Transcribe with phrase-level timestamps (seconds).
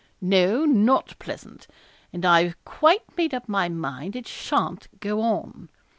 [0.19, 1.67] 'No, not pleasant
[2.11, 5.69] and I've quite made up my mind it sha'n't go on.